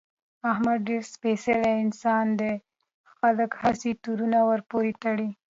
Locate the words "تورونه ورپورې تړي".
4.03-5.29